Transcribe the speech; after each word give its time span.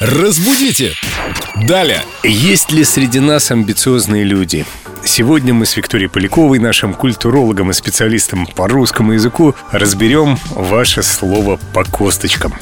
Разбудите! 0.00 0.94
Далее! 1.66 2.04
Есть 2.22 2.70
ли 2.70 2.84
среди 2.84 3.18
нас 3.18 3.50
амбициозные 3.50 4.22
люди? 4.22 4.64
Сегодня 5.04 5.52
мы 5.52 5.66
с 5.66 5.76
Викторией 5.76 6.08
Поляковой, 6.08 6.60
нашим 6.60 6.94
культурологом 6.94 7.72
и 7.72 7.72
специалистом 7.72 8.46
по 8.46 8.68
русскому 8.68 9.14
языку, 9.14 9.56
разберем 9.72 10.38
ваше 10.50 11.02
слово 11.02 11.58
по 11.74 11.82
косточкам. 11.82 12.54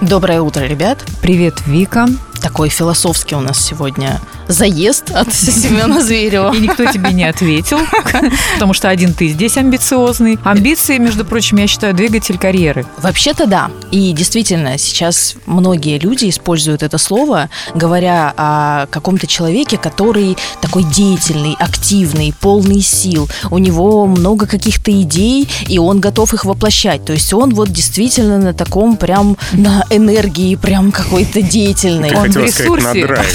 Доброе 0.00 0.42
утро, 0.42 0.60
ребят. 0.60 1.04
Привет, 1.20 1.54
Вика. 1.66 2.06
Такой 2.40 2.68
философский 2.68 3.34
у 3.34 3.40
нас 3.40 3.58
сегодня 3.58 4.20
заезд 4.50 5.10
от 5.10 5.32
Семена 5.34 6.00
Зверева. 6.02 6.54
И 6.54 6.58
никто 6.58 6.84
тебе 6.86 7.12
не 7.12 7.24
ответил, 7.24 7.78
потому 8.54 8.74
что 8.74 8.88
один 8.88 9.14
ты 9.14 9.28
здесь 9.28 9.56
амбициозный. 9.56 10.38
Амбиции, 10.44 10.98
между 10.98 11.24
прочим, 11.24 11.58
я 11.58 11.66
считаю, 11.66 11.94
двигатель 11.94 12.38
карьеры. 12.38 12.84
Вообще-то 12.98 13.46
да. 13.46 13.70
И 13.90 14.12
действительно, 14.12 14.78
сейчас 14.78 15.36
многие 15.46 15.98
люди 15.98 16.28
используют 16.28 16.82
это 16.82 16.98
слово, 16.98 17.48
говоря 17.74 18.32
о 18.36 18.86
каком-то 18.86 19.26
человеке, 19.26 19.78
который 19.78 20.36
такой 20.60 20.84
деятельный, 20.84 21.56
активный, 21.58 22.34
полный 22.40 22.80
сил. 22.80 23.28
У 23.50 23.58
него 23.58 24.06
много 24.06 24.46
каких-то 24.46 24.90
идей, 25.02 25.48
и 25.68 25.78
он 25.78 26.00
готов 26.00 26.34
их 26.34 26.44
воплощать. 26.44 27.04
То 27.04 27.12
есть 27.12 27.32
он 27.32 27.54
вот 27.54 27.70
действительно 27.70 28.38
на 28.38 28.52
таком 28.52 28.96
прям 28.96 29.36
на 29.52 29.84
энергии, 29.90 30.56
прям 30.56 30.92
какой-то 30.92 31.42
деятельный. 31.42 32.10
Ты 32.10 32.16
Он 32.16 32.28
в 32.28 32.32
сказать 32.32 32.58
на 32.58 32.62
ресурсе. 32.62 33.06
драйве. 33.06 33.28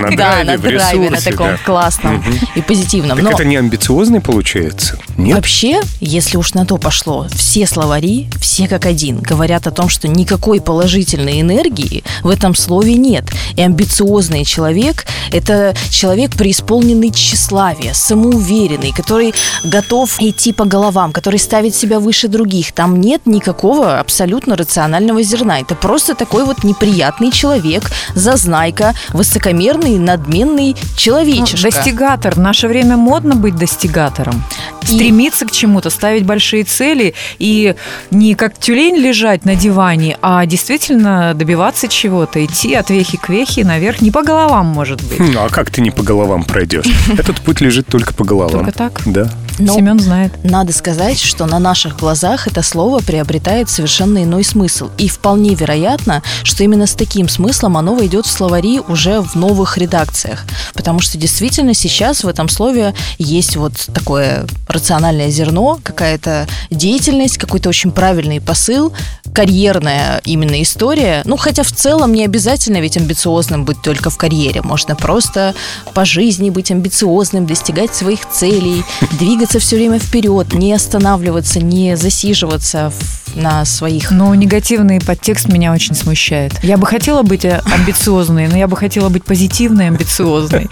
На 0.10 0.16
Да, 0.16 0.44
на 0.44 0.56
в 0.56 0.62
драйве, 0.62 1.10
на 1.10 1.16
ресурсе, 1.16 1.30
таком 1.30 1.46
да. 1.48 1.58
классном 1.64 2.24
и 2.54 2.62
позитивном. 2.62 3.16
Так 3.18 3.24
Но 3.24 3.30
это 3.32 3.44
не 3.44 3.56
амбициозный 3.56 4.20
получается? 4.20 4.98
Нет? 5.16 5.36
Вообще, 5.36 5.80
если 6.00 6.36
уж 6.36 6.54
на 6.54 6.66
то 6.66 6.76
пошло, 6.78 7.26
все 7.34 7.66
словари, 7.66 8.28
все 8.40 8.68
как 8.68 8.86
один, 8.86 9.18
говорят 9.18 9.66
о 9.66 9.70
том, 9.70 9.88
что 9.88 10.08
никакой 10.08 10.60
положительной 10.60 11.40
энергии 11.40 12.04
в 12.22 12.28
этом 12.28 12.54
слове 12.54 12.94
нет. 12.94 13.24
И 13.56 13.62
амбициозный 13.62 14.44
человек– 14.44 15.06
это 15.32 15.74
человек, 15.90 16.34
преисполненный 16.36 17.10
тщеславия, 17.10 17.92
самоуверенный, 17.94 18.92
который 18.92 19.34
готов 19.64 20.20
идти 20.20 20.52
по 20.52 20.64
головам, 20.64 21.12
который 21.12 21.38
ставит 21.38 21.74
себя 21.74 22.00
выше 22.00 22.28
других. 22.28 22.72
Там 22.72 23.00
нет 23.00 23.22
никакого 23.26 23.98
абсолютно 23.98 24.56
рационального 24.56 25.22
зерна. 25.22 25.60
Это 25.60 25.74
просто 25.74 26.14
такой 26.14 26.44
вот 26.44 26.64
неприятный 26.64 27.30
человек, 27.30 27.90
зазнайка, 28.14 28.94
высокомерный, 29.10 29.95
надменный 29.98 30.74
Ну, 30.80 30.88
человечишка. 30.96 31.70
Достигатор. 31.70 32.34
В 32.34 32.38
наше 32.38 32.68
время 32.68 32.96
модно 32.96 33.34
быть 33.34 33.56
достигатором. 33.56 34.42
И- 34.82 34.86
Стремиться 34.86 35.46
к 35.46 35.50
чему-то, 35.50 35.90
ставить 35.90 36.24
большие 36.24 36.64
цели 36.64 37.14
и 37.38 37.74
не 38.10 38.34
как 38.34 38.56
тюлень 38.58 38.96
лежать 38.96 39.44
на 39.44 39.54
диване, 39.56 40.16
а 40.22 40.44
действительно 40.46 41.34
добиваться 41.34 41.88
чего-то, 41.88 42.44
идти 42.44 42.74
от 42.74 42.90
вехи 42.90 43.16
к 43.18 43.28
вехе 43.28 43.64
наверх, 43.64 44.00
не 44.00 44.10
по 44.10 44.22
головам, 44.22 44.66
может 44.66 45.02
быть. 45.02 45.18
Ну, 45.18 45.44
а 45.44 45.48
как 45.48 45.70
ты 45.70 45.80
не 45.80 45.90
по 45.90 46.02
головам 46.02 46.44
пройдешь? 46.44 46.86
Этот 47.18 47.40
путь 47.40 47.60
лежит 47.60 47.86
только 47.88 48.14
по 48.14 48.24
головам. 48.24 48.50
Только 48.64 48.72
так? 48.72 49.00
Да. 49.06 49.28
Но- 49.58 49.74
Семен 49.74 49.98
знает. 49.98 50.32
Надо 50.44 50.72
сказать, 50.72 51.18
что 51.18 51.46
на 51.46 51.58
наших 51.58 51.96
глазах 51.98 52.46
это 52.46 52.62
слово 52.62 53.00
приобретает 53.00 53.70
совершенно 53.70 54.22
иной 54.22 54.44
смысл. 54.44 54.90
И 54.98 55.08
вполне 55.08 55.54
вероятно, 55.54 56.22
что 56.42 56.62
именно 56.64 56.86
с 56.86 56.94
таким 56.94 57.28
смыслом 57.28 57.76
оно 57.76 57.94
войдет 57.94 58.26
в 58.26 58.30
словари 58.30 58.80
уже 58.80 59.20
в 59.20 59.34
новых 59.34 59.78
редакциях. 59.78 60.44
Потому 60.74 61.00
что 61.00 61.18
действительно 61.18 61.74
сейчас 61.74 62.24
в 62.24 62.28
этом 62.28 62.48
слове 62.48 62.94
есть 63.18 63.56
вот 63.56 63.72
такое 63.94 64.46
рациональное 64.68 65.30
зерно, 65.30 65.78
какая-то 65.82 66.46
деятельность, 66.70 67.38
какой-то 67.38 67.68
очень 67.68 67.90
правильный 67.90 68.40
посыл, 68.40 68.92
карьерная 69.32 70.20
именно 70.24 70.62
история. 70.62 71.22
Ну, 71.24 71.36
хотя 71.36 71.62
в 71.62 71.70
целом 71.70 72.12
не 72.14 72.24
обязательно 72.24 72.78
ведь 72.78 72.96
амбициозным 72.96 73.64
быть 73.64 73.82
только 73.82 74.10
в 74.10 74.16
карьере. 74.16 74.62
Можно 74.62 74.96
просто 74.96 75.54
по 75.94 76.04
жизни 76.04 76.50
быть 76.50 76.70
амбициозным, 76.70 77.46
достигать 77.46 77.94
своих 77.94 78.28
целей, 78.28 78.82
двигаться 79.18 79.45
все 79.58 79.76
время 79.76 79.98
вперед, 79.98 80.52
не 80.54 80.72
останавливаться, 80.72 81.60
не 81.60 81.96
засиживаться 81.96 82.90
в- 82.90 83.36
на 83.36 83.64
своих... 83.64 84.10
Но 84.10 84.34
негативный 84.34 84.98
подтекст 85.00 85.48
меня 85.48 85.72
очень 85.72 85.94
смущает. 85.94 86.52
Я 86.64 86.76
бы 86.78 86.86
хотела 86.86 87.22
быть 87.22 87.44
э, 87.44 87.60
амбициозной, 87.70 88.48
но 88.48 88.56
я 88.56 88.66
бы 88.66 88.76
хотела 88.76 89.08
быть 89.10 89.24
позитивной, 89.24 89.88
амбициозной. 89.88 90.68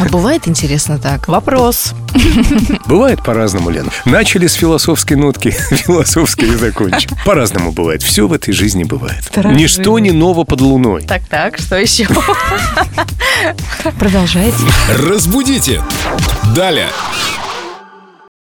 А 0.00 0.04
бывает 0.06 0.48
интересно 0.48 0.98
так? 0.98 1.28
Вопрос. 1.28 1.92
Бывает 2.86 3.22
по-разному, 3.22 3.70
Лен. 3.70 3.90
Начали 4.04 4.46
с 4.48 4.54
философской 4.54 5.16
нотки, 5.16 5.50
философской 5.70 6.48
и 6.48 6.54
закончим. 6.56 7.10
По-разному 7.24 7.70
бывает. 7.72 8.02
Все 8.02 8.26
в 8.26 8.32
этой 8.32 8.52
жизни 8.52 8.82
бывает. 8.84 9.22
Вторая 9.22 9.54
Ничто 9.54 9.94
жизнь. 9.96 10.06
не 10.06 10.12
ново 10.12 10.44
под 10.44 10.60
луной. 10.60 11.02
Так, 11.02 11.22
так, 11.28 11.58
что 11.58 11.76
еще? 11.76 12.08
Продолжайте. 13.98 14.56
Разбудите! 14.98 15.80
Далее! 16.56 16.88